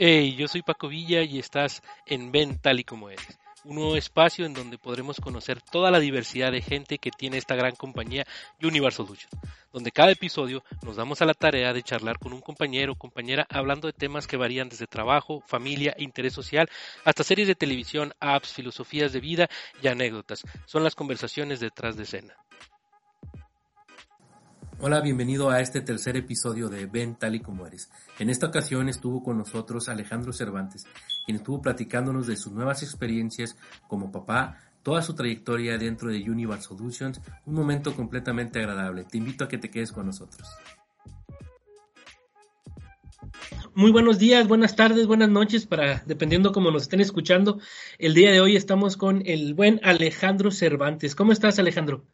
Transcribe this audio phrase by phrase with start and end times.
[0.00, 3.96] Hey, yo soy Paco Villa y estás en Ven tal y como eres, un nuevo
[3.96, 8.24] espacio en donde podremos conocer toda la diversidad de gente que tiene esta gran compañía
[8.62, 9.34] Universal Solutions,
[9.72, 13.44] donde cada episodio nos damos a la tarea de charlar con un compañero o compañera
[13.50, 16.70] hablando de temas que varían desde trabajo, familia, interés social,
[17.04, 19.48] hasta series de televisión, apps, filosofías de vida
[19.82, 20.44] y anécdotas.
[20.66, 22.36] Son las conversaciones detrás de escena.
[24.80, 27.90] Hola, bienvenido a este tercer episodio de Ven tal y como eres.
[28.20, 30.86] En esta ocasión estuvo con nosotros Alejandro Cervantes,
[31.26, 33.56] quien estuvo platicándonos de sus nuevas experiencias
[33.88, 39.02] como papá, toda su trayectoria dentro de Universal Solutions, un momento completamente agradable.
[39.02, 40.46] Te invito a que te quedes con nosotros.
[43.74, 47.58] Muy buenos días, buenas tardes, buenas noches, para dependiendo cómo nos estén escuchando.
[47.98, 51.16] El día de hoy estamos con el buen Alejandro Cervantes.
[51.16, 52.04] ¿Cómo estás, Alejandro?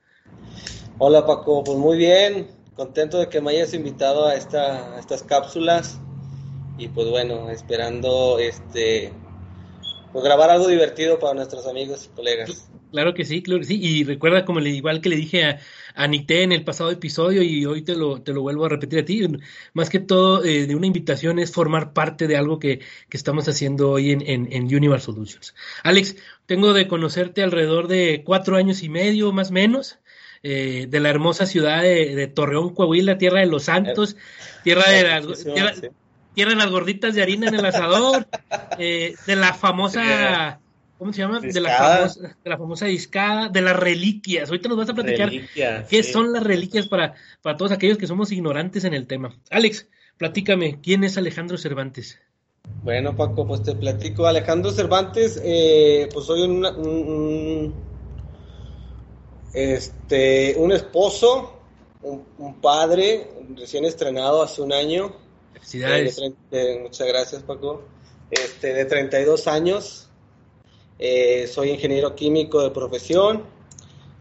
[0.99, 5.99] Hola Paco, pues muy bien, contento de que me hayas invitado a, esta, estas cápsulas
[6.77, 9.13] y pues bueno, esperando este
[10.13, 12.71] pues grabar algo divertido para nuestros amigos y colegas.
[12.95, 13.81] Claro que sí, claro que sí.
[13.83, 15.59] Y recuerda, como le, igual que le dije a,
[15.97, 19.05] a en el pasado episodio, y hoy te lo, te lo vuelvo a repetir a
[19.05, 19.27] ti,
[19.73, 23.49] más que todo eh, de una invitación es formar parte de algo que, que estamos
[23.49, 25.57] haciendo hoy en, en, en, Universal Solutions.
[25.83, 26.15] Alex,
[26.47, 29.99] tengo de conocerte alrededor de cuatro años y medio, más o menos.
[30.47, 34.15] Eh, de la hermosa ciudad de, Torreón, Coahuila, tierra de los santos,
[34.63, 35.43] tierra de las,
[36.35, 38.27] tierra, de las gorditas de harina en el asador,
[38.79, 40.61] eh, de la famosa,
[40.99, 41.41] ¿cómo se llama?
[41.41, 44.51] De la, famosa, de la famosa discada, de las reliquias.
[44.51, 45.31] Ahorita nos vas a platicar
[45.89, 49.35] qué son las reliquias para, para todos aquellos que somos ignorantes en el tema.
[49.51, 52.21] Alex, platícame, ¿quién es Alejandro Cervantes?
[52.83, 54.27] Bueno, Paco, pues te platico.
[54.27, 57.94] Alejandro Cervantes, eh, pues soy un
[59.55, 61.53] este, un esposo,
[62.03, 65.15] un, padre recién estrenado hace un año.
[65.53, 66.21] Felicidades.
[66.83, 67.85] muchas gracias, Paco.
[68.31, 70.09] Este, de 32 años.
[70.99, 73.45] Eh, soy ingeniero químico de profesión.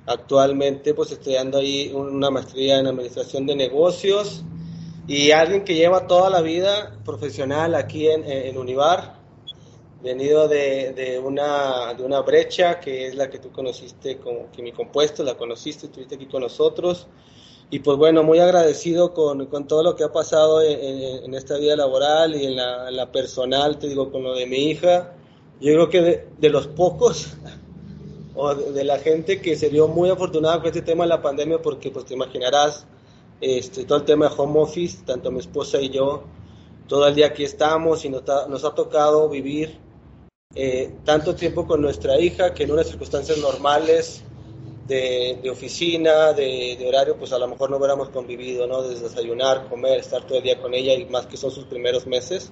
[0.05, 4.43] Actualmente, pues estudiando ahí una maestría en administración de negocios.
[5.07, 9.22] Y alguien que lleva toda la vida profesional aquí en, en Univar
[10.03, 14.73] venido de, de, una, de una brecha que es la que tú conociste como mi
[14.73, 17.07] Compuesto, la conociste, estuviste aquí con nosotros.
[17.69, 21.57] Y pues bueno, muy agradecido con, con todo lo que ha pasado en, en, esta
[21.57, 25.13] vida laboral y en la, la, personal, te digo, con lo de mi hija.
[25.59, 27.33] Yo creo que de, de los pocos
[28.35, 31.21] o de, de, la gente que se vio muy afortunada con este tema de la
[31.21, 32.85] pandemia, porque pues te imaginarás
[33.41, 36.23] este, todo el tema de home office, tanto mi esposa y yo,
[36.87, 39.82] todo el día aquí estamos y nos, nos ha tocado vivir
[40.55, 44.23] eh, tanto tiempo con nuestra hija que en unas circunstancias normales
[44.87, 48.83] de, oficina, de, horario, pues a lo mejor no hubiéramos convivido, ¿no?
[48.83, 52.05] Desde desayunar, comer, estar todo el día con ella y más que son sus primeros
[52.05, 52.51] meses.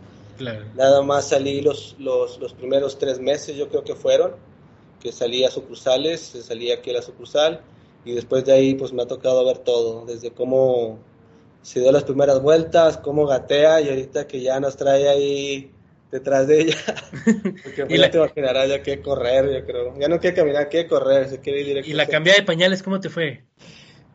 [0.75, 4.31] Nada más salí los, los, los, primeros tres meses, yo creo que fueron,
[4.99, 7.61] que salí a sucursales, salí aquí a la sucursal
[8.05, 10.97] y después de ahí pues me ha tocado ver todo, desde cómo
[11.61, 15.71] se dio las primeras vueltas, cómo gatea y ahorita que ya nos trae ahí
[16.11, 16.77] detrás de ella.
[17.63, 19.99] Porque pues, ya te imaginarás, ya que correr, yo creo.
[19.99, 21.89] Ya no quiere caminar, quiere correr, se quiere ir directo.
[21.89, 23.43] ¿Y la cambiada de pañales cómo te fue?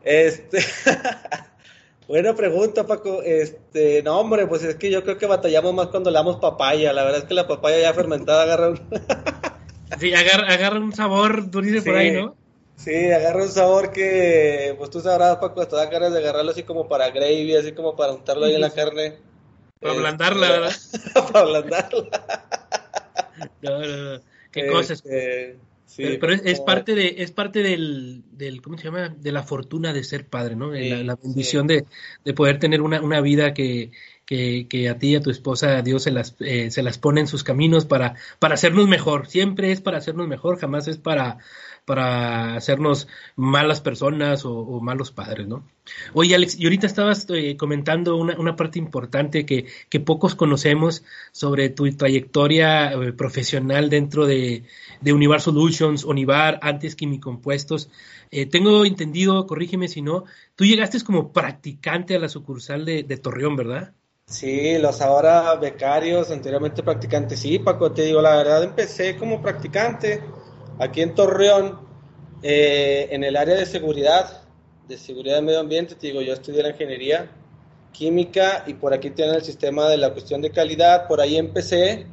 [0.03, 0.59] Este.
[2.07, 3.21] Buena pregunta, Paco.
[3.21, 6.93] Este, no, hombre, pues es que yo creo que batallamos más cuando le damos papaya.
[6.93, 8.77] La verdad es que la papaya ya fermentada agarra un.
[9.99, 12.35] sí, agarra, agarra, un sabor durísimo por ahí, ¿no?
[12.77, 16.63] Sí, agarra un sabor que, pues tú sabrás, Paco, te da ganas de agarrarlo así
[16.63, 19.17] como para gravy, así como para untarlo ahí en la carne.
[19.79, 20.75] Para ablandarla, ¿verdad?
[21.31, 22.49] Para ablandarla.
[23.61, 24.21] no, no, no.
[24.51, 25.03] Qué cosas.
[25.05, 29.43] Este, sí, pero, es, parte de es parte del, del cómo se llama de la
[29.43, 31.85] fortuna de ser padre no la, bendición de,
[32.23, 33.91] de, poder tener una, una vida que,
[34.25, 37.21] que, que, a ti y a tu esposa Dios se las eh, se las pone
[37.21, 41.37] en sus caminos para para hacernos mejor siempre es para hacernos mejor jamás es para
[41.87, 45.65] para hacernos malas personas o, malos padres, ¿no?
[46.13, 51.05] Oye, Alex, y ahorita estabas eh, comentando una, una, parte importante que, que, pocos conocemos
[51.31, 54.65] sobre tu trayectoria eh, profesional dentro de,
[54.99, 57.89] de Univar Solutions, Univar, antes Quimicompuestos.
[58.31, 60.25] Eh, tengo entendido, corrígeme si no,
[60.57, 63.93] tú llegaste como practicante a la sucursal de, de Torreón, ¿verdad?
[64.25, 67.39] Sí, los ahora becarios, anteriormente practicantes.
[67.39, 70.21] Sí, Paco, te digo, la verdad empecé como practicante
[70.79, 71.79] Aquí en Torreón,
[72.43, 74.43] eh, en el área de seguridad,
[74.87, 77.31] de seguridad de medio ambiente, te digo, yo estudié la ingeniería
[77.91, 82.05] química y por aquí tienen el sistema de la cuestión de calidad, por ahí empecé.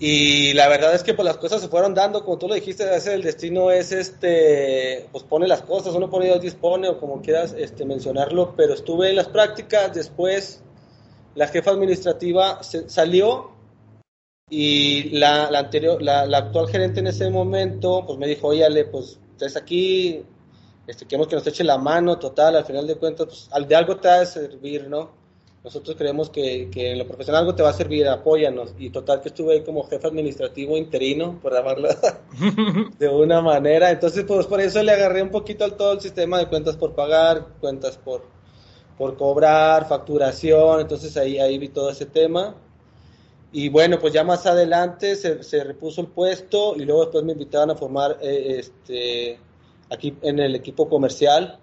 [0.00, 2.82] Y la verdad es que pues las cosas se fueron dando, como tú lo dijiste,
[2.82, 6.98] a veces el destino es este, pues pone las cosas, uno pone Dios dispone o
[6.98, 10.62] como quieras este, mencionarlo, pero estuve en las prácticas, después
[11.36, 13.53] la jefa administrativa salió
[14.50, 19.56] y la, anterior, la, actual gerente en ese momento, pues me dijo, oye, pues estás
[19.56, 20.22] aquí,
[20.86, 23.96] este, queremos que nos eche la mano, total, al final de cuentas, pues, de algo
[23.96, 25.24] te va a servir, ¿no?
[25.64, 28.74] Nosotros creemos que, que, en lo profesional algo te va a servir, apóyanos.
[28.78, 31.88] Y total que estuve ahí como jefe administrativo interino, por llamarlo
[32.98, 33.90] de una manera.
[33.90, 36.94] Entonces, pues por eso le agarré un poquito al todo el sistema de cuentas por
[36.94, 38.26] pagar, cuentas por,
[38.98, 40.80] por cobrar, facturación.
[40.80, 42.54] Entonces ahí, ahí vi todo ese tema.
[43.54, 47.34] Y bueno, pues ya más adelante se, se repuso el puesto y luego después me
[47.34, 49.38] invitaban a formar eh, este,
[49.90, 51.60] aquí en el equipo comercial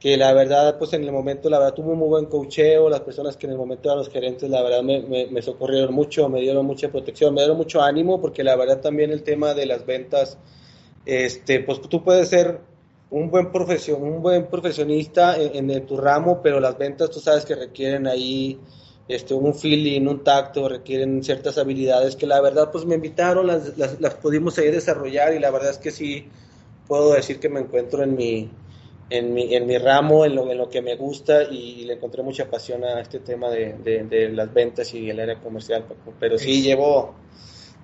[0.00, 3.00] que la verdad, pues en el momento, la verdad, tuvo un muy buen cocheo, las
[3.00, 5.00] personas que en el momento eran los gerentes, la verdad, me,
[5.30, 9.12] me, socorrieron mucho, me dieron mucha protección, me dieron mucho ánimo, porque la verdad también
[9.12, 10.36] el tema de las ventas,
[11.06, 12.60] este, pues tú puedes ser
[13.10, 17.54] un buen, profesión, un buen profesionista en, tu ramo, pero las ventas tú sabes que
[17.54, 18.60] requieren ahí
[19.08, 23.76] este, un feeling, un tacto, requieren ciertas habilidades que la verdad pues me invitaron, las,
[23.78, 26.28] las, las pudimos ahí desarrollar y la verdad es que sí
[26.86, 28.50] puedo decir que me encuentro en mi
[29.10, 32.22] en mi, en mi ramo, en lo, en lo que me gusta y le encontré
[32.22, 35.84] mucha pasión a este tema de, de, las ventas y el área comercial,
[36.20, 37.14] Pero sí llevo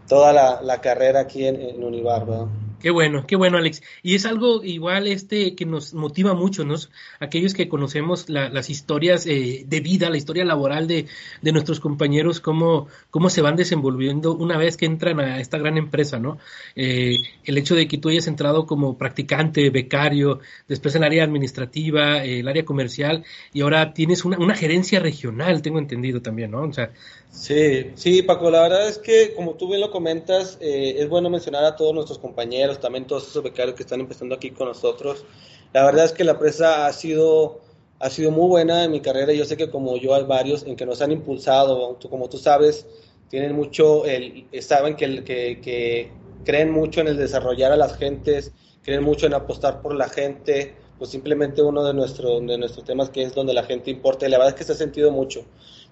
[0.07, 2.47] toda la, la carrera aquí en, en Univar, ¿verdad?
[2.85, 3.83] Qué bueno, qué bueno, Alex.
[4.03, 6.75] Y es algo igual este que nos motiva mucho, ¿no?
[7.19, 11.07] Aquellos que conocemos las historias eh, de vida, la historia laboral de,
[11.41, 15.79] de, nuestros compañeros, cómo, cómo se van desenvolviendo una vez que entran a esta gran
[15.79, 16.37] empresa, ¿no?
[16.77, 21.25] Eh, el hecho de que tú hayas entrado como practicante, becario, después en el área
[21.25, 26.61] administrativa, el área comercial, y ahora tienes una, una gerencia regional, tengo entendido también, ¿no?
[26.61, 26.93] O sea,
[27.35, 31.29] Sí, sí, Paco, la verdad es que como tú bien lo comentas, eh, es bueno
[31.29, 35.25] mencionar a todos nuestros compañeros, también todos esos becarios que están empezando aquí con nosotros.
[35.73, 37.61] La verdad es que la empresa ha sido,
[37.99, 39.33] ha sido muy buena en mi carrera.
[39.33, 42.87] Yo sé que como yo hay varios en que nos han impulsado, como tú sabes,
[43.29, 46.13] tienen mucho, el, saben que, que,
[46.45, 48.53] creen mucho en el desarrollar a las gentes,
[48.83, 53.11] creen mucho en apostar por la gente, pues simplemente uno de, nuestro, de nuestros temas
[53.11, 55.45] que es donde la gente importa y la verdad es que se ha sentido mucho.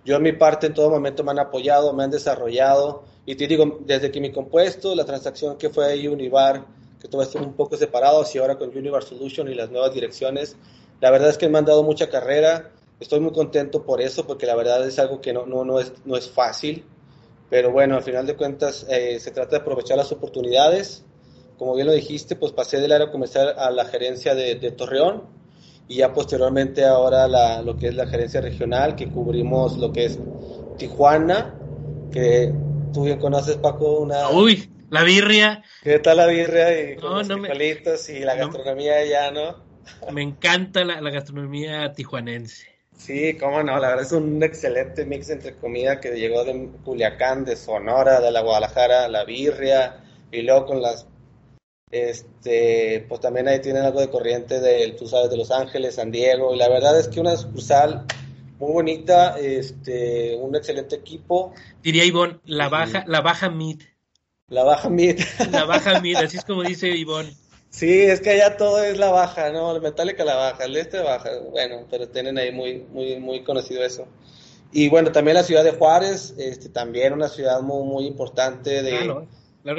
[0.04, 3.04] Yo en mi parte en todo momento me han apoyado, me han desarrollado.
[3.24, 6.66] Y te digo, desde que mi compuesto, la transacción que fue Univar,
[7.00, 10.56] que todo esto un poco separado, y ahora con Univar Solution y las nuevas direcciones,
[11.00, 14.46] la verdad es que me han dado mucha carrera, estoy muy contento por eso, porque
[14.46, 16.84] la verdad es algo que no, no, no, es, no es fácil,
[17.48, 21.04] pero bueno, al final de cuentas eh, se trata de aprovechar las oportunidades.
[21.58, 25.24] Como bien lo dijiste, pues pasé del área comercial a la gerencia de, de Torreón,
[25.92, 30.06] y ya posteriormente ahora la, lo que es la gerencia regional, que cubrimos lo que
[30.06, 30.18] es
[30.78, 31.54] Tijuana,
[32.10, 32.50] que
[32.94, 34.30] tú bien conoces, Paco, una...
[34.30, 35.62] Uy, la birria.
[35.82, 39.62] ¿Qué tal la birria y los y la gastronomía allá, no?
[40.10, 42.68] Me encanta la, gastronomía tijuanense.
[42.96, 47.44] Sí, cómo no, la verdad es un excelente mix entre comida que llegó de Culiacán,
[47.44, 49.96] de Sonora, de la Guadalajara, la birria,
[50.30, 51.06] y luego con las
[51.92, 56.10] este, pues también ahí tienen algo de corriente de, tú sabes, de Los Ángeles, San
[56.10, 58.06] Diego, y la verdad es que una sucursal
[58.58, 61.52] muy bonita, este, un excelente equipo.
[61.82, 63.82] Diría Ivonne, la baja, la baja mid.
[64.48, 65.20] La baja mid.
[65.50, 67.36] La baja mid, así es como dice Ivonne.
[67.68, 69.74] Sí, es que allá todo es la baja, ¿no?
[69.74, 73.84] El Metallica la baja, el este baja, bueno, pero tienen ahí muy, muy, muy conocido
[73.84, 74.06] eso.
[74.72, 78.90] Y bueno, también la ciudad de Juárez, este, también una ciudad muy, muy importante de...
[78.90, 79.28] Claro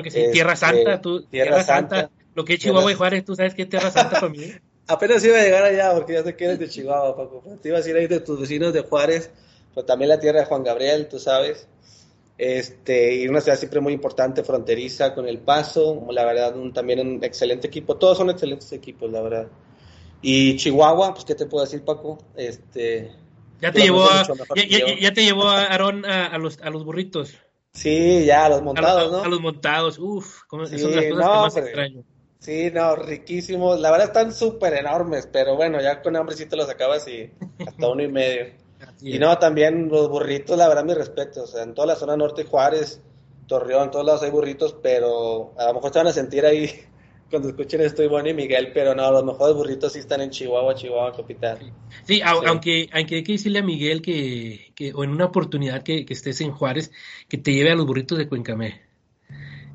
[0.03, 0.25] que sí.
[0.31, 1.23] Tierra este, Santa, tú.
[1.23, 2.09] Tierra, Santa.
[2.35, 4.51] Lo que es Chihuahua y Juárez, tú sabes que es Tierra Santa para mí.
[4.87, 7.43] Apenas iba a llegar allá, porque ya sé que eres de Chihuahua, Paco.
[7.61, 9.31] Te ibas a ir ahí de tus vecinos de Juárez,
[9.73, 11.67] pero también la tierra de Juan Gabriel, tú sabes.
[12.37, 17.23] Este, y una ciudad siempre muy importante, fronteriza con El Paso, la verdad, también un
[17.23, 17.95] excelente equipo.
[17.95, 19.47] Todos son excelentes equipos, la verdad.
[20.21, 22.17] Y Chihuahua, pues, ¿qué te puedo decir, Paco?
[22.35, 23.11] Este,
[23.63, 24.25] ya te llevó a,
[24.99, 27.33] ya, te llevó a Aarón a, los, a los burritos.
[27.73, 29.23] Sí, ya, a los montados, ¿no?
[29.23, 32.03] A los montados, uff, sí, son las cosas no, que más extraño.
[32.39, 33.79] Sí, no, riquísimos.
[33.79, 37.31] La verdad están súper enormes, pero bueno, ya con hambre sí te los acabas y
[37.65, 38.53] hasta uno y medio.
[39.01, 41.43] y no, también los burritos, la verdad, mi respeto.
[41.43, 43.01] O sea, en toda la zona norte, Juárez,
[43.47, 46.69] Torreón, en todos lados hay burritos, pero a lo mejor te van a sentir ahí
[47.33, 50.75] cuando escuchen esto Ivonne y Miguel, pero no, los mejores burritos sí están en Chihuahua,
[50.75, 51.57] Chihuahua, capital.
[52.03, 56.05] Sí, aunque, aunque hay que decirle a Miguel que, que o en una oportunidad que,
[56.07, 56.91] estés en Juárez,
[57.27, 58.81] que te lleve a los burritos de Cuencamé.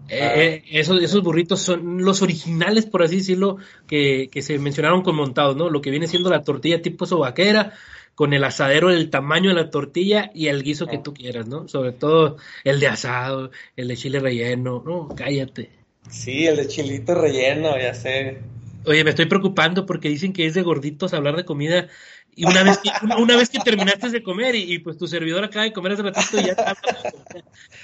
[0.08, 0.34] Eh, ah.
[0.36, 3.56] eh, esos, esos burritos son los originales, por así decirlo,
[3.88, 5.68] que, que se mencionaron con montados, ¿no?
[5.68, 7.72] Lo que viene siendo la tortilla tipo sobaquera,
[8.14, 11.02] con el asadero del tamaño de la tortilla y el guiso que ah.
[11.02, 11.66] tú quieras, ¿no?
[11.66, 15.77] Sobre todo el de asado, el de chile relleno, no, cállate.
[16.10, 18.38] Sí, el de chilito relleno, ya sé.
[18.84, 21.88] Oye, me estoy preocupando porque dicen que es de gorditos hablar de comida
[22.34, 25.64] Y una vez que, una vez que terminaste de comer y, pues tu servidor acaba
[25.64, 26.76] de comer hace ratito y ya está.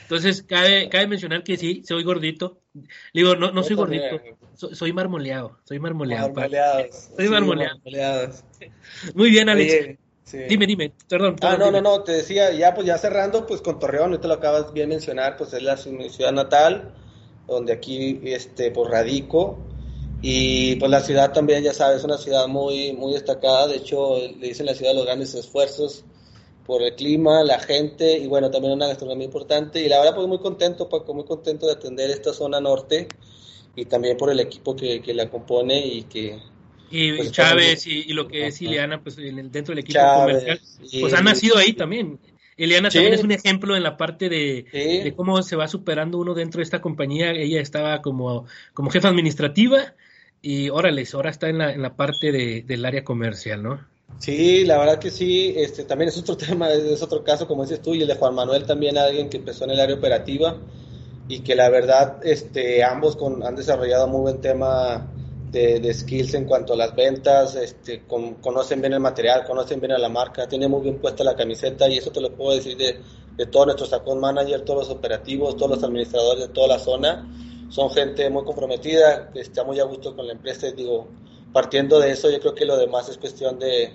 [0.03, 2.61] Entonces, cabe, cabe mencionar que sí, soy gordito.
[3.13, 4.21] Digo, no, no soy gordito,
[4.55, 6.33] soy, marmoleado, soy marmoleado.
[7.17, 7.81] Soy marmoleado.
[9.15, 9.99] Muy bien, Alex.
[10.49, 11.37] Dime, dime, perdón.
[11.43, 14.35] ah, no, no, no, te decía, ya pues ya cerrando, pues con Torreón, te lo
[14.35, 16.95] acabas bien mencionar, pues es la ciudad natal,
[17.47, 19.59] donde aquí, este, pues radico,
[20.23, 24.17] y pues la ciudad también, ya sabes, es una ciudad muy, muy destacada, de hecho
[24.19, 26.05] le dicen la ciudad de los grandes esfuerzos
[26.67, 30.27] por el clima, la gente, y bueno, también una gastronomía importante, y la verdad pues
[30.27, 33.09] muy contento, Paco, muy contento de atender esta zona norte,
[33.77, 36.39] y también por el equipo que, que la compone y que
[36.91, 40.61] y pues Chávez y, lo que es Ileana, pues dentro del equipo comercial,
[41.01, 42.21] pues ha nacido ahí también.
[42.57, 46.59] Ileana también es un ejemplo en la parte de, cómo se va superando uno dentro
[46.59, 47.33] de esta compañía.
[47.33, 49.95] Ella estaba como, como jefa administrativa
[50.41, 53.81] y órale, ahora está en la, en la parte de, del área comercial, ¿no?
[54.19, 57.81] Sí, la verdad que sí, este también es otro tema, es otro caso, como dices
[57.81, 60.57] tú, y el de Juan Manuel también, alguien que empezó en el área operativa
[61.29, 65.11] y que la verdad este, ambos con, han desarrollado muy buen tema
[65.55, 69.99] de, skills en cuanto a las ventas, este, conocen bien el material, conocen bien a
[69.99, 73.01] la marca, tienen muy bien puesta la camiseta y eso te lo puedo decir de,
[73.37, 77.29] de todos nuestros account managers, todos los operativos, todos los administradores de toda la zona.
[77.69, 80.71] Son gente muy comprometida, que está muy a gusto con la empresa.
[80.73, 81.09] digo,
[81.53, 83.93] partiendo de eso, yo creo que lo demás es cuestión de,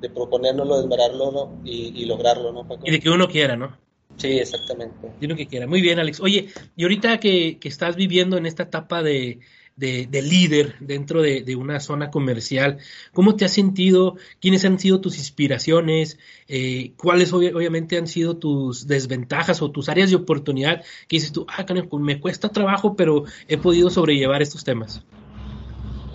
[0.00, 3.76] de proponérnoslo, de esmerarlo y, lograrlo, ¿no, Y de que uno quiera, ¿no?
[4.16, 5.12] Sí, exactamente.
[5.20, 5.66] De uno que quiera.
[5.66, 6.20] Muy bien, Alex.
[6.20, 9.40] Oye, y ahorita que, que estás viviendo en esta etapa de,
[9.78, 12.78] de, líder dentro de, una zona comercial.
[13.12, 14.16] ¿Cómo te has sentido?
[14.40, 16.18] ¿Quiénes han sido tus inspiraciones?
[16.48, 21.46] Eh, ¿Cuáles obviamente han sido tus desventajas o tus áreas de oportunidad que dices tú,
[21.48, 25.02] ah, me cuesta trabajo, pero he podido sobrellevar estos temas?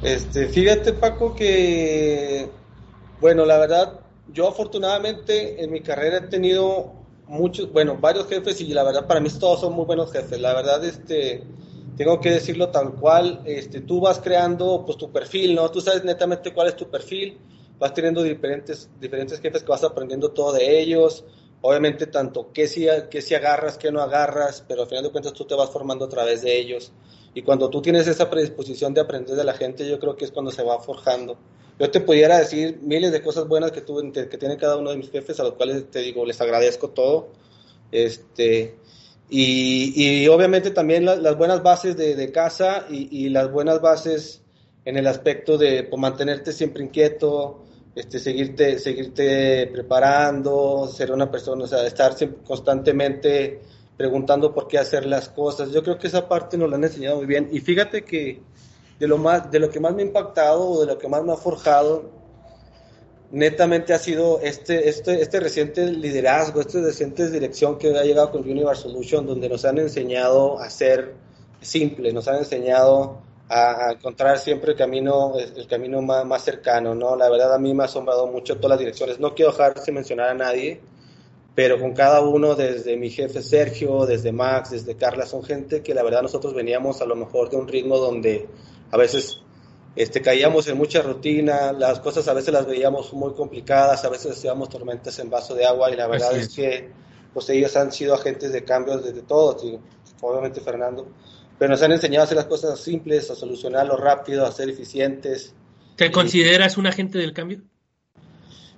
[0.02, 2.50] Este, fíjate, Paco, que,
[3.22, 4.02] bueno, la verdad,
[4.34, 6.92] yo afortunadamente en mi carrera he tenido
[7.28, 10.40] muchos, bueno, varios jefes y la verdad para mí todos son muy buenos jefes.
[10.42, 11.44] La verdad, este,
[11.96, 15.70] tengo que decirlo tal cual, este, tú vas creando pues tu perfil, ¿no?
[15.70, 17.38] Tú sabes netamente cuál es tu perfil,
[17.80, 21.24] vas teniendo diferentes, diferentes jefes que vas aprendiendo todo de ellos,
[21.62, 25.34] obviamente tanto qué si, qué si agarras, qué no agarras, pero al final de cuentas
[25.34, 26.92] tú te vas formando a través de ellos.
[27.36, 30.32] Y cuando tú tienes esa predisposición de aprender de la gente, yo creo que es
[30.32, 31.38] cuando se va forjando.
[31.80, 34.98] Yo te pudiera decir miles de cosas buenas que, tuve, que tiene cada uno de
[34.98, 37.30] mis jefes, a los cuales te digo, les agradezco todo.
[37.92, 38.76] Este,
[39.30, 44.42] y, obviamente también las buenas bases de, casa y, las buenas bases
[44.86, 47.64] en el aspecto de pues, mantenerte siempre inquieto,
[47.96, 53.62] este, seguirte, seguirte preparando, ser una persona, o sea, estar constantemente
[53.96, 55.72] preguntando por qué hacer las cosas.
[55.72, 57.50] Yo creo que esa parte nos la han enseñado muy bien.
[57.52, 58.42] Y fíjate que
[59.00, 61.24] de lo, más, de lo que más me ha impactado o de lo que más
[61.24, 62.23] me ha forjado
[63.32, 68.42] netamente ha sido este, este, este reciente liderazgo, esta reciente dirección que ha llegado con
[68.42, 71.14] Universal Solution, donde nos han enseñado a ser
[71.62, 77.16] simples, nos han enseñado a, encontrar siempre el camino, el camino más, más, cercano, ¿no?
[77.16, 79.20] La verdad a mí me ha asombrado mucho todas las direcciones.
[79.20, 80.82] No quiero dejar de mencionar a nadie,
[81.56, 85.94] pero con cada uno, desde mi jefe Sergio, desde Max, desde Carla, son gente que
[85.94, 88.48] la verdad nosotros veníamos a lo mejor de un ritmo donde
[88.92, 89.42] a veces
[89.96, 94.32] este, caíamos en mucha rutina, las cosas a veces las veíamos muy complicadas, a veces
[94.32, 96.50] hacíamos tormentas en vaso de agua y la verdad es.
[96.50, 96.90] que
[97.34, 99.58] pues ellos han sido agentes de cambio desde todo,
[100.22, 101.08] obviamente Fernando,
[101.58, 105.54] pero nos han enseñado a hacer las cosas simples, a solucionarlo rápido, a ser eficientes.
[105.96, 107.62] ¿Te consideras un agente del cambio?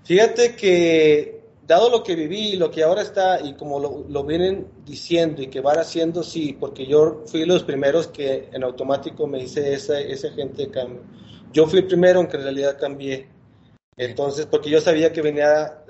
[0.03, 1.34] Fíjate que
[1.67, 5.47] dado lo que viví, lo que ahora está y como lo, lo, vienen diciendo y
[5.47, 10.11] que van haciendo, sí, porque yo fui los primeros que en automático me hice ese,
[10.11, 11.01] ese agente de cambio.
[11.51, 13.29] Yo fui el primero en que en realidad cambié.
[13.97, 15.83] Entonces, porque yo sabía que venía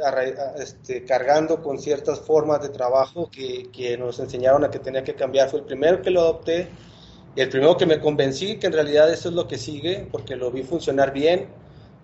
[0.58, 5.16] este, cargando con ciertas formas de trabajo que, que nos enseñaron a que tenía que
[5.16, 5.50] cambiar.
[5.50, 6.70] Fue el primero que lo adopté
[7.36, 10.52] el primero que me convencí que en realidad eso es lo que sigue, porque lo
[10.52, 11.48] vi funcionar bien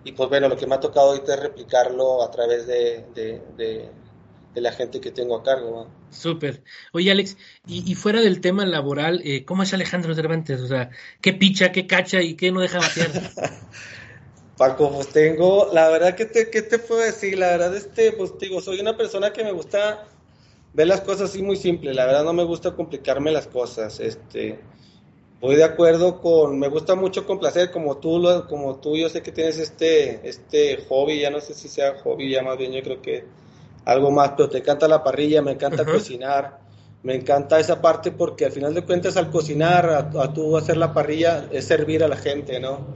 [0.04, 3.90] y pues bueno, lo que me ha tocado ahorita es replicarlo a través de, de,
[4.60, 5.88] la gente que tengo a cargo.
[6.10, 6.62] Súper.
[6.92, 10.60] Oye, Alex, y, fuera del tema laboral, eh, ¿cómo es Alejandro Cervantes?
[10.60, 10.90] O sea,
[11.20, 13.10] ¿qué picha, qué cacha y qué no deja batear?
[14.58, 17.38] Paco, pues tengo, la verdad que te, ¿qué te puedo decir?
[17.38, 20.06] La verdad, este, pues digo, soy una persona que me gusta
[20.74, 24.60] ver las cosas así muy simples, la verdad no me gusta complicarme las cosas, este,
[25.42, 29.32] voy de acuerdo con, me gusta mucho complacer, como tú, como tú, yo sé que
[29.32, 33.02] tienes este, este hobby, ya no sé si sea hobby, ya más bien yo creo
[33.02, 33.24] que
[33.84, 36.60] algo más, pero te encanta la parrilla, me encanta cocinar,
[37.02, 40.94] me encanta esa parte porque al final de cuentas al cocinar, a, tú hacer la
[40.94, 42.86] parrilla, es servir a la gente, ¿no?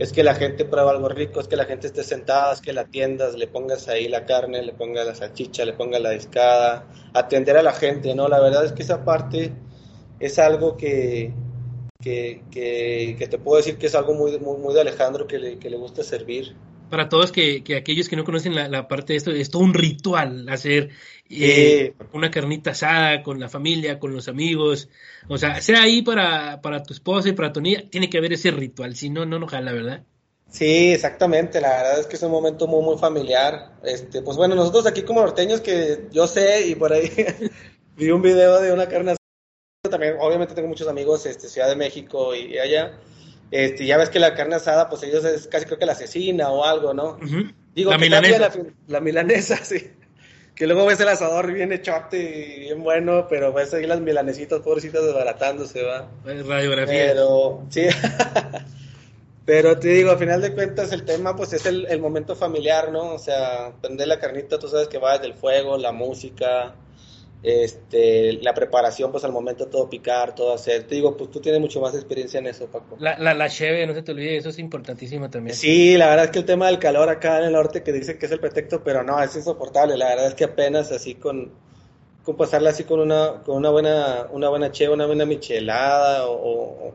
[0.00, 2.72] es que la gente prueba algo rico, es que la gente esté sentada, es que
[2.72, 6.86] la atiendas, le pongas ahí la carne, le pongas la salchicha, le pongas la discada,
[7.14, 8.26] atender a la gente, ¿no?
[8.26, 9.52] La verdad es que esa parte
[10.18, 11.32] es algo que,
[12.02, 15.58] que, que, te puedo decir que es algo muy, muy, muy de Alejandro que le,
[15.58, 16.54] que le gusta servir
[16.92, 19.72] para todos que, que, aquellos que no conocen la, parte de esto, es todo un
[19.72, 20.90] ritual hacer
[21.30, 24.90] eh, una carnita asada con la familia, con los amigos.
[25.26, 28.34] O sea, sea ahí para, para tu esposa y para tu niña, tiene que haber
[28.34, 30.04] ese ritual, si no, no nos jala, ¿verdad?
[30.50, 33.72] Sí, exactamente, la verdad es que es un momento muy, muy familiar.
[33.82, 37.10] Este, pues bueno, nosotros aquí como norteños que yo sé y por ahí
[37.96, 39.21] vi un video de una carne asada,
[39.92, 42.98] también obviamente tengo muchos amigos, este, Ciudad de México y allá,
[43.52, 46.48] este, ya ves que la carne asada, pues ellos es casi creo que la asesina
[46.48, 47.18] o algo, ¿no?
[47.74, 48.50] Digo, la milanesa.
[48.88, 49.90] La, milanesa, sí.
[50.54, 54.60] Que luego ves el asador bien hechote y bien bueno, pero ves ahí las milanesitas
[54.60, 56.08] pobrecitas desbaratándose, va.
[56.24, 57.08] Radiografía.
[57.08, 57.86] Pero, sí.
[59.44, 62.90] pero te digo, al final de cuentas el tema pues es el, el momento familiar,
[62.90, 63.14] ¿no?
[63.14, 66.74] O sea, prender la carnita, tú sabes que va desde el fuego, la música,
[67.42, 70.84] este, la preparación, pues al momento todo picar, todo hacer.
[70.84, 72.96] Te digo, pues tú tienes mucho más experiencia en eso, Paco.
[73.00, 75.56] La, la, la cheve, no se te olvide, eso es importantísimo también.
[75.56, 78.18] Sí, la verdad es que el tema del calor acá en el norte, que dicen
[78.18, 79.96] que es el pretexto, pero no, es insoportable.
[79.96, 81.50] La verdad es que apenas así con,
[82.22, 86.94] con pasarla así con una, con una buena, una buena cheve, una buena michelada, o,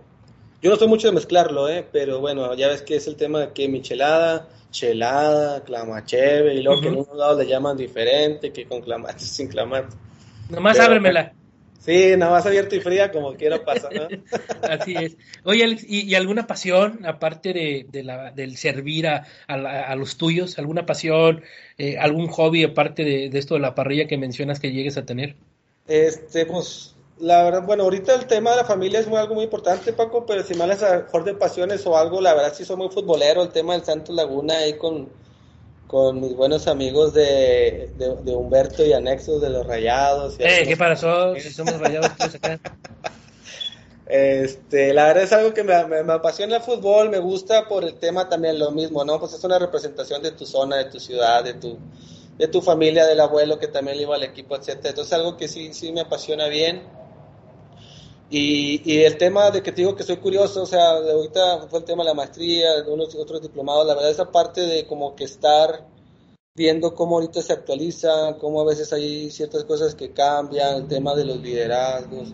[0.62, 3.40] yo no soy mucho de mezclarlo, eh, pero bueno, ya ves que es el tema
[3.42, 8.66] de que michelada, chelada, clamacheve, y luego que en unos lados le llaman diferente, que
[8.66, 10.07] con clamate, sin clamate.
[10.50, 11.34] Nomás ábremela.
[11.80, 14.08] Sí, nada más abierta y fría, como quiera pasa, ¿no?
[14.70, 15.16] Así es.
[15.46, 20.86] Oye, ¿y, alguna pasión, aparte de, de la, del servir a, a, los tuyos, alguna
[20.86, 21.44] pasión,
[21.78, 25.06] eh, algún hobby, aparte de, de, esto de la parrilla que mencionas que llegues a
[25.06, 25.38] tener?
[25.88, 29.46] Este, pues, la verdad, bueno, ahorita el tema de la familia es muy, algo muy
[29.46, 32.66] importante, Paco, pero si me hablas a mejor de pasiones o algo, la verdad sí
[32.66, 35.08] soy muy futbolero, el tema del Santos Laguna ahí con
[35.88, 40.36] con mis buenos amigos de, de, Humberto y Anexos de los Rayados.
[40.40, 41.36] eh, ¿qué pasó?
[41.36, 42.60] Si somos rayados acá.
[44.10, 47.96] Este, la verdad es algo que me, me, apasiona el fútbol, me gusta por el
[47.96, 49.20] tema también lo mismo, ¿no?
[49.20, 51.78] Pues es una representación de tu zona, de tu ciudad, de tu,
[52.38, 54.92] de tu familia, del abuelo que también le iba al equipo, etcétera.
[54.92, 56.84] Entonces algo que sí, sí me apasiona bien.
[58.30, 61.80] Y, y, el tema de que te digo que soy curioso, o sea, ahorita fue
[61.80, 65.16] el tema de la maestría, de unos otros diplomados, la verdad esa parte de como
[65.16, 65.88] que estar
[66.54, 71.16] viendo cómo ahorita se actualiza, cómo a veces hay ciertas cosas que cambian, el tema
[71.16, 72.34] de los liderazgos,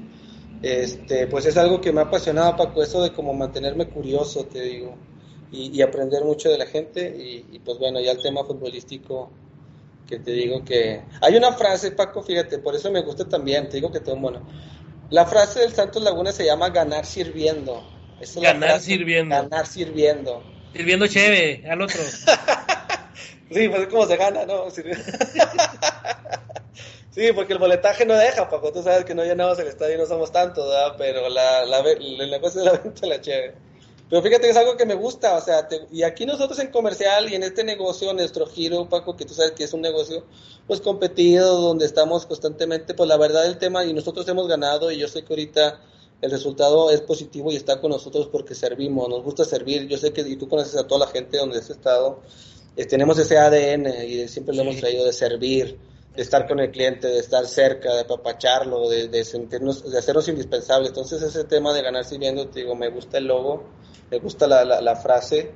[0.64, 4.62] este, pues es algo que me ha apasionado, Paco, eso de como mantenerme curioso, te
[4.62, 4.96] digo,
[5.52, 7.16] y, aprender mucho de la gente,
[7.52, 9.30] y, pues bueno, ya el tema futbolístico,
[10.08, 11.04] que te digo que...
[11.22, 14.42] Hay una frase, Paco, fíjate, por eso me gusta también, te digo que tengo bueno
[15.14, 17.84] la frase del Santos Laguna se llama ganar sirviendo.
[18.38, 19.36] ganar sirviendo.
[19.36, 20.44] Ganar sirviendo.
[20.74, 22.02] Sirviendo chévere al otro.
[23.52, 24.72] sí, pues es como se gana, ¿no?
[24.76, 24.82] sí,
[27.36, 28.72] porque el boletaje no deja, Paco.
[28.72, 30.96] Tú sabes que no llenamos el estadio y no somos tantos, ¿verdad?
[30.98, 33.54] Pero la, la, el negocio de la venta la chévere.
[34.14, 37.32] Pero fíjate que es algo que me gusta, o sea, y aquí nosotros en comercial
[37.32, 40.24] y en este negocio, nuestro giro, Paco, que tú sabes que es un negocio
[40.68, 45.00] pues competido, donde estamos constantemente, pues la verdad del tema, y nosotros hemos ganado, y
[45.00, 45.82] yo sé que ahorita
[46.22, 50.14] el resultado es positivo y está con nosotros porque servimos, nos gusta servir, yo sé
[50.14, 52.22] que, y tú conoces a toda la gente donde has estado,
[52.78, 55.80] eh, tenemos ese ADN y siempre lo hemos traído de servir,
[56.16, 60.28] de estar con el cliente, de estar cerca, de apapacharlo, de, de sentirnos, de hacernos
[60.28, 60.90] indispensables.
[60.90, 63.64] Entonces ese tema de ganar sirviendo, te digo, me gusta el logo,
[64.14, 65.52] me gusta la, la, la frase,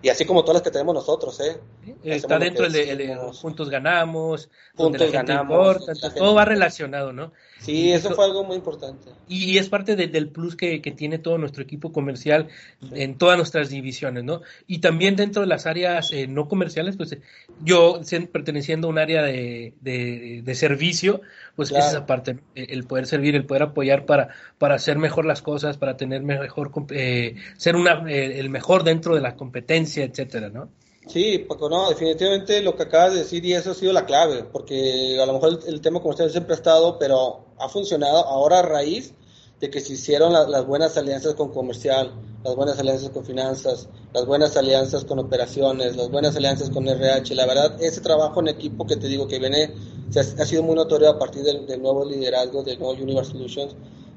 [0.00, 1.58] y así como todas las que tenemos nosotros, ¿eh?
[2.04, 5.78] Está dentro de, juntos ganamos, juntos ganamos,
[6.16, 7.32] todo va relacionado, ¿no?
[7.60, 9.10] Sí, eso fue algo muy importante.
[9.28, 12.48] Y, es parte del plus que, tiene todo nuestro equipo comercial
[12.92, 14.42] en todas nuestras divisiones, ¿no?
[14.66, 17.16] Y también dentro de las áreas eh, no comerciales, pues
[17.64, 21.22] yo perteneciendo a un área de, de, servicio,
[21.56, 25.42] pues es esa parte, el poder servir, el poder apoyar para, para hacer mejor las
[25.42, 30.50] cosas, para tener mejor, eh, ser una, eh, el mejor dentro de la competencia, etcétera,
[30.50, 30.68] ¿no?
[31.06, 34.42] Sí, Paco, no, definitivamente lo que acabas de decir y eso ha sido la clave,
[34.42, 38.62] porque a lo mejor el, tema comercial siempre ha estado, pero ha funcionado ahora a
[38.62, 39.14] raíz
[39.60, 42.12] de que se hicieron las buenas alianzas con comercial,
[42.44, 47.34] las buenas alianzas con finanzas, las buenas alianzas con operaciones, las buenas alianzas con RH.
[47.34, 49.74] La verdad, ese trabajo en equipo que te digo que viene,
[50.14, 53.76] ha, sido muy notorio a partir del, nuevo liderazgo del nuevo Universe Solutions,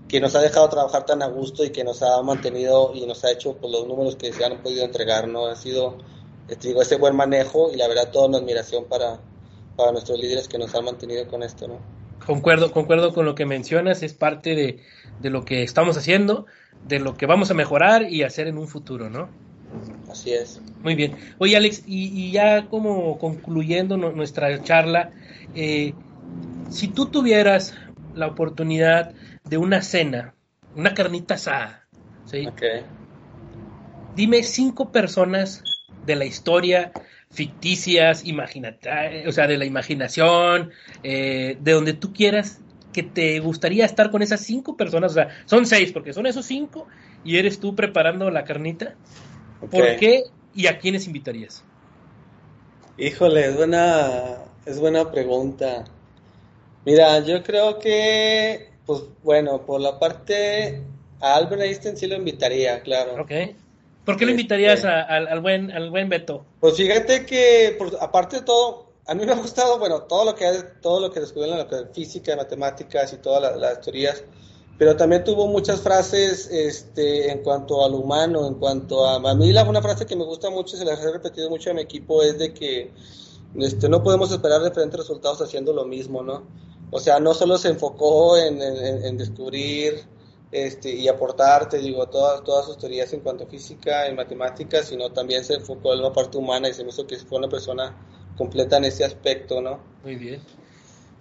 [0.09, 3.23] que nos ha dejado trabajar tan a gusto y que nos ha mantenido y nos
[3.23, 5.47] ha hecho pues, los números que se han podido entregar, ¿no?
[5.47, 5.97] Ha sido
[6.61, 9.19] digo, ese buen manejo y la verdad toda una admiración para,
[9.77, 11.98] para nuestros líderes que nos han mantenido con esto, ¿no?
[12.29, 14.83] Concuerdo, concuerdo con lo que mencionas, es parte de,
[15.19, 16.45] de lo que estamos haciendo,
[16.87, 19.29] de lo que vamos a mejorar y hacer en un futuro, ¿no?
[20.11, 20.61] Así es.
[20.83, 21.17] Muy bien.
[21.39, 25.09] Oye, Alex, y, ya como concluyendo nuestra charla,
[25.55, 25.95] eh,
[26.69, 27.73] si tú tuvieras
[28.13, 29.11] la oportunidad
[29.45, 30.35] de una cena,
[30.75, 31.87] una carnita asada,
[32.25, 32.47] ¿sí?
[34.15, 35.63] Dime cinco personas
[36.05, 36.91] de la historia
[37.31, 38.23] ficticias,
[39.27, 40.71] o sea, de la imaginación,
[41.03, 42.59] eh, de donde tú quieras,
[42.91, 46.45] que te gustaría estar con esas cinco personas, o sea, son seis, porque son esos
[46.45, 46.87] cinco,
[47.23, 48.95] y eres tú preparando la carnita.
[49.59, 50.23] ¿Por qué
[50.55, 51.63] y a quiénes invitarías?
[52.97, 55.85] Híjole, es buena, es buena pregunta.
[56.85, 60.81] Mira, yo creo que, pues bueno, por la parte,
[61.21, 63.21] a Albert Einstein sí lo invitaría, claro.
[63.21, 63.31] Ok.
[64.09, 66.43] ¿Por qué lo invitarías este, al, buen, al buen Beto?
[66.59, 70.45] Pues fíjate que, aparte de todo, a mí me ha gustado, bueno, todo lo que
[70.81, 74.23] todo lo que descubrieron en la física, matemáticas y todas las, teorías,
[74.79, 79.17] pero también tuvo muchas frases este, en cuanto al humano, en cuanto a...
[79.17, 81.69] A mí la, una frase que me gusta mucho, y se la he repetido mucho
[81.69, 82.91] a mi equipo, es de que
[83.59, 86.47] este, no podemos esperar diferentes resultados haciendo lo mismo, ¿no?
[86.89, 90.03] O sea, no solo se enfocó en, en descubrir
[90.51, 94.87] este, y aportar, te digo, todas, todas sus teorías en cuanto a física y matemáticas,
[94.87, 97.49] sino también se enfocó en la parte humana y se me hizo que fue una
[97.49, 97.95] persona
[98.35, 99.79] completa en ese aspecto, ¿no?
[100.03, 100.41] Muy bien.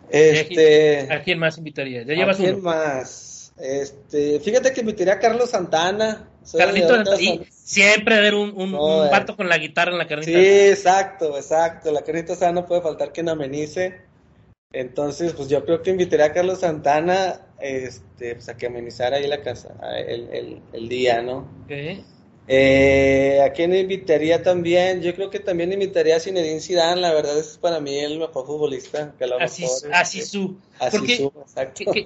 [0.08, 2.02] Este, ¿A quién más invitaría?
[2.02, 3.52] ¿Ya llevas ¿A quién más?
[3.58, 6.30] Este, fíjate que invitaría a Carlos Santana.
[6.56, 7.20] Carlito Santana.
[7.20, 10.30] Y siempre haber un, un, un vato con la guitarra en la carnita.
[10.30, 11.92] Sí, exacto, exacto.
[11.92, 14.00] La carnita sana no puede faltar que no amenice.
[14.72, 19.26] Entonces, pues yo creo que invitaría a Carlos Santana este, pues a que amenizara ahí
[19.26, 21.48] la casa, el, el, día, ¿no?
[22.50, 25.02] Eh, ¿A quién invitaría también?
[25.02, 28.46] Yo creo que también invitaría a Zinedine Zidane, la verdad es para mí el mejor
[28.46, 29.12] futbolista.
[29.18, 30.56] Que así, así su.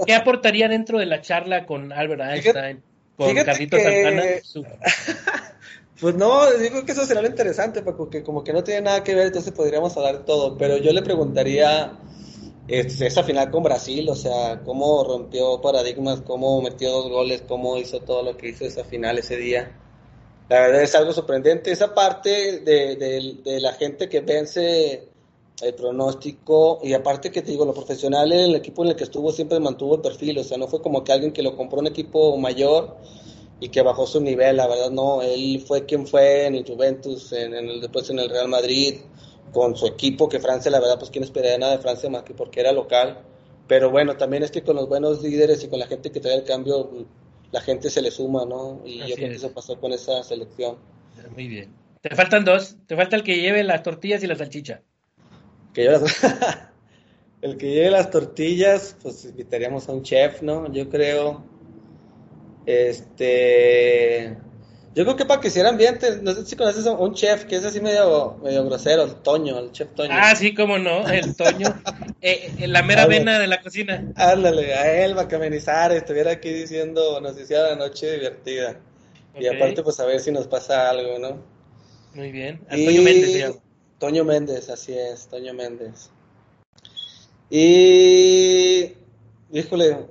[0.04, 2.82] ¿qué, aportaría dentro de la charla con Albert Einstein,
[3.16, 4.22] con Carlitos Santana?
[6.00, 9.14] Pues no, digo que eso será lo interesante, porque como que no tiene nada que
[9.14, 11.92] ver, entonces podríamos hablar de todo, pero yo le preguntaría
[12.72, 18.00] esa final con Brasil, o sea, cómo rompió paradigmas, cómo metió dos goles, cómo hizo
[18.00, 19.78] todo lo que hizo esa final ese día.
[20.48, 21.70] La verdad es algo sorprendente.
[21.70, 25.08] Esa parte de, la gente que vence
[25.60, 29.32] el pronóstico y aparte que te digo, lo profesional, el equipo en el que estuvo
[29.32, 31.86] siempre mantuvo el perfil, o sea, no fue como que alguien que lo compró un
[31.86, 32.96] equipo mayor
[33.60, 37.32] y que bajó su nivel, la verdad no, él fue quien fue en el Juventus,
[37.32, 39.02] en, el, después en el Real Madrid,
[39.52, 42.34] con su equipo, que Francia, la verdad, pues quién esperaría nada de Francia más que
[42.34, 43.22] porque era local.
[43.68, 46.34] Pero bueno, también es que con los buenos líderes y con la gente que trae
[46.34, 47.06] el cambio,
[47.52, 48.80] la gente se le suma, ¿no?
[48.84, 50.76] Y yo creo que eso pasó con esa selección.
[51.34, 51.72] Muy bien.
[52.00, 52.76] Te faltan dos.
[52.86, 54.82] Te falta el que lleve las tortillas y la salchicha.
[55.72, 55.86] Que
[57.42, 60.70] el que lleve las tortillas, pues invitaríamos a un chef, ¿no?
[60.72, 61.44] Yo creo.
[62.66, 64.36] Este.
[64.94, 67.56] Yo creo que para que hiciera ambiente, no sé si conoces a un chef que
[67.56, 70.10] es así medio, medio grosero, el Toño, el chef Toño.
[70.12, 71.68] Ah, sí, cómo no, el Toño,
[72.20, 74.12] eh, eh, la mera vena de la cocina.
[74.16, 78.80] Ándale, a él, para que amenizara, estuviera aquí diciendo, nos hiciera la noche divertida.
[79.38, 81.42] Y aparte, pues a ver si nos pasa algo, ¿no?
[82.12, 83.56] Muy bien, a Toño Méndez
[83.98, 86.10] Toño Méndez, así es, Toño Méndez.
[87.48, 88.92] Y,
[89.52, 90.08] híjole,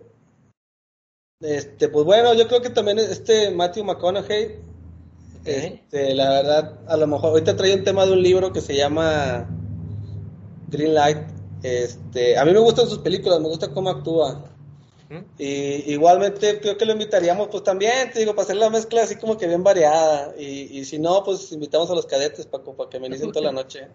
[1.42, 4.71] este, pues bueno, yo creo que también este Matthew McConaughey
[5.46, 8.76] este, la verdad, a lo mejor ahorita trae un tema de un libro que se
[8.76, 9.48] llama
[10.68, 11.18] Green Light.
[11.64, 14.52] Este, a mí me gustan sus películas, me gusta cómo actúa.
[15.38, 19.18] Y igualmente creo que lo invitaríamos, pues también, te digo, para hacer la mezcla así
[19.18, 20.34] como que bien variada.
[20.40, 23.52] Y, y si no, pues invitamos a los cadetes para, para que inicien toda la
[23.52, 23.88] noche.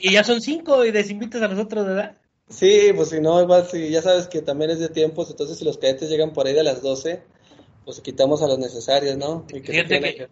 [0.00, 2.16] y, ya son cinco y desinvitas a nosotros, ¿verdad?
[2.48, 5.64] Sí, pues si no, igual si ya sabes que también es de tiempos, entonces si
[5.64, 7.22] los cadetes llegan por ahí de las 12,
[7.84, 9.44] pues quitamos a los necesarios, ¿no?
[9.52, 10.28] Y que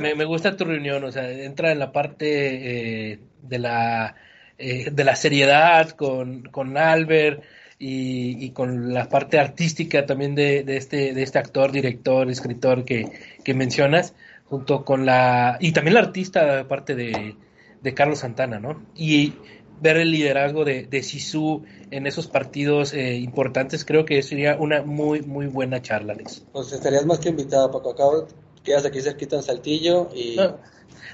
[0.00, 4.16] me, gusta tu reunión, o sea, entra en la parte eh, de, la,
[4.58, 7.42] eh, de la seriedad con, con Albert
[7.78, 13.04] y, con la parte artística también de, de, este, de este actor, director, escritor que,
[13.44, 14.14] que mencionas,
[14.46, 15.58] junto con la...
[15.60, 17.36] y también la artista aparte de,
[17.82, 18.82] de Carlos Santana, ¿no?
[18.96, 19.34] Y
[19.80, 24.82] ver el liderazgo de, de Sisu en esos partidos eh, importantes, creo que sería una
[24.82, 26.44] muy, muy buena charla, Alex.
[26.52, 27.90] Pues estarías más que invitado, Paco.
[27.90, 28.26] Acabo
[28.64, 30.36] quedas aquí cerquita en Saltillo y...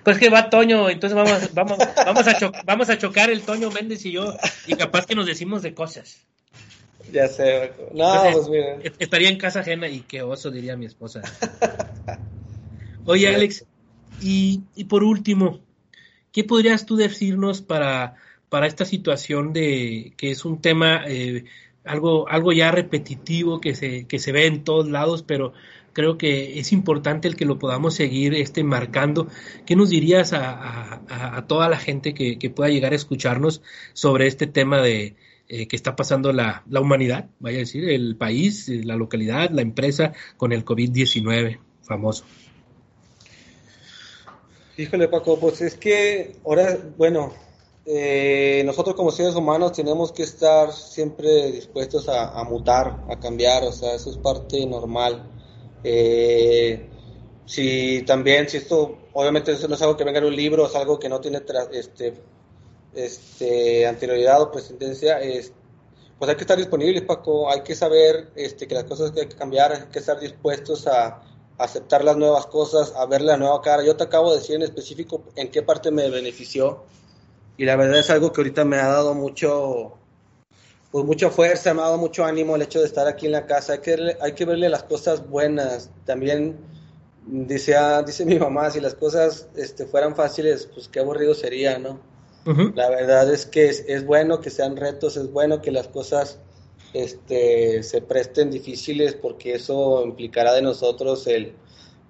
[0.02, 4.04] Pues que va Toño, entonces vamos, vamos, vamos, a vamos a chocar el Toño Méndez
[4.04, 4.34] y yo,
[4.66, 6.18] y capaz que nos decimos de cosas.
[7.10, 8.92] Ya sé, no, pues.
[8.98, 11.22] Estaría en casa ajena y qué oso, diría mi esposa.
[13.06, 13.64] Oye, Alex,
[14.20, 15.60] y, y por último,
[16.32, 18.16] ¿qué podrías tú decirnos para,
[18.48, 21.44] para esta situación de que es un tema eh,
[21.84, 25.52] algo, algo ya repetitivo que se, que se ve en todos lados, pero
[25.92, 29.28] creo que es importante el que lo podamos seguir este, marcando.
[29.64, 34.80] ¿Qué nos dirías a, toda la gente que, pueda llegar a escucharnos sobre este tema
[34.80, 35.16] de
[35.48, 39.62] eh, que está pasando la, la, humanidad, vaya a decir, el país, la localidad, la
[39.62, 42.24] empresa con el COVID-19 famoso?
[44.76, 47.32] Híjole, Paco, pues es que ahora, bueno,
[47.86, 53.72] eh, nosotros como seres humanos tenemos que estar siempre dispuestos a, mutar, a cambiar, o
[53.72, 55.30] sea, eso es parte normal.
[55.82, 56.88] Eh,
[57.44, 60.74] si también, si esto, obviamente eso no es algo que venga en un libro, es
[60.74, 61.42] algo que no tiene
[61.72, 62.14] este,
[62.94, 65.52] este, anterioridad o presidencia, es,
[66.18, 69.28] pues hay que estar disponibles, Paco, hay que saber este, que las cosas que hay
[69.28, 71.22] que cambiar, hay que estar dispuestos a,
[71.56, 73.84] aceptar las nuevas cosas, a ver la nueva cara.
[73.84, 76.82] Yo te acabo de decir en específico en qué parte me benefició
[77.56, 79.94] y la verdad es algo que ahorita me ha dado mucho,
[80.90, 83.46] pues mucha fuerza, me ha dado mucho ánimo el hecho de estar aquí en la
[83.46, 83.74] casa.
[83.74, 85.90] Hay que, hay que verle las cosas buenas.
[86.04, 86.56] También
[87.26, 92.00] dice, dice mi mamá, si las cosas este, fueran fáciles, pues qué aburrido sería, ¿no?
[92.74, 96.40] La verdad es que es, es, bueno que sean retos, es bueno que las cosas
[96.92, 101.54] este, se presten difíciles porque eso implicará de nosotros el,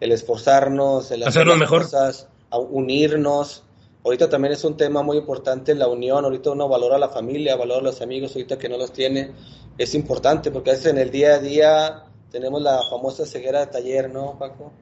[0.01, 1.83] el esforzarnos, el hacer las mejor.
[1.83, 3.64] cosas, a unirnos
[4.05, 7.57] Ahorita también es un tema muy importante la unión, ahorita uno valora a la familia,
[7.57, 9.33] valora a los amigos, ahorita que no los tiene,
[9.79, 13.67] es importante porque a veces en el día a día tenemos la famosa ceguera de
[13.69, 14.73] taller, ¿no, Paco?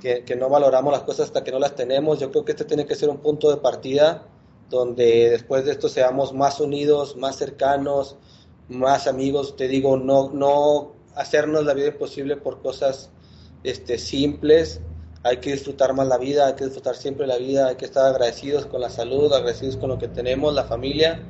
[0.00, 2.20] que, que, no valoramos las cosas hasta que no las tenemos.
[2.20, 4.28] Yo creo que este tiene que ser un punto de partida
[4.70, 8.16] donde después de esto seamos más unidos, más cercanos,
[8.68, 9.56] más amigos.
[9.56, 13.10] Te digo, no, no hacernos la vida imposible por cosas
[13.64, 14.80] este, simples,
[15.24, 18.06] hay que disfrutar más la vida, hay que disfrutar siempre la vida, hay que estar
[18.06, 21.22] agradecidos con la salud, agradecidos con lo que tenemos, la familia.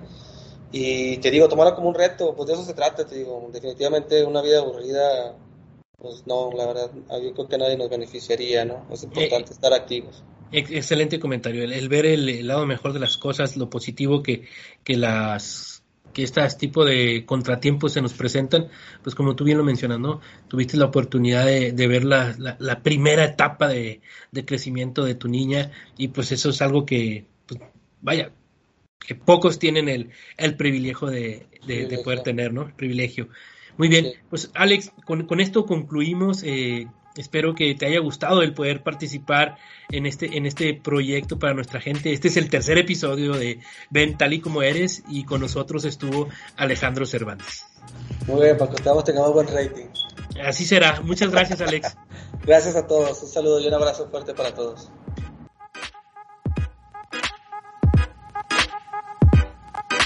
[0.70, 4.24] Y te digo, tomarlo como un reto, pues de eso se trata, te digo, definitivamente
[4.24, 5.37] una vida aburrida,
[5.98, 6.90] pues no, la verdad,
[7.22, 8.87] yo creo que nadie nos beneficiaría, ¿no?
[8.90, 10.24] Es importante eh, estar activos.
[10.50, 14.48] Excelente comentario, el, ver el, lado mejor de las cosas, lo positivo que,
[14.85, 15.81] que las
[16.12, 18.68] que estos tipo de contratiempos se nos presentan,
[19.03, 20.20] pues como tú bien lo mencionas, ¿no?
[20.48, 24.01] Tuviste la oportunidad de, ver la, la, primera etapa de,
[24.44, 27.61] crecimiento de tu niña y pues eso es algo que, pues,
[28.01, 28.33] vaya,
[28.98, 32.62] que pocos tienen el, el privilegio de, de, poder tener, ¿no?
[32.62, 33.29] El privilegio.
[33.79, 36.42] Muy bien, pues Alex, con, con esto concluimos.
[36.42, 39.57] Eh, Espero que te haya gustado el poder participar
[39.90, 42.12] en este, en este proyecto para nuestra gente.
[42.12, 46.29] Este es el tercer episodio de Ven tal y como eres y con nosotros estuvo
[46.57, 47.66] Alejandro Cervantes.
[48.27, 49.87] Muy bien, para que tengamos buen rating.
[50.42, 51.01] Así será.
[51.03, 51.96] Muchas gracias, Alex.
[52.46, 53.22] gracias a todos.
[53.22, 54.90] Un saludo y un abrazo fuerte para todos.